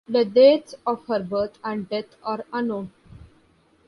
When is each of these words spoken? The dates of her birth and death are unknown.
The 0.09 0.25
dates 0.25 0.73
of 0.87 1.05
her 1.05 1.19
birth 1.19 1.59
and 1.63 1.87
death 1.87 2.15
are 2.23 2.43
unknown. 2.51 2.91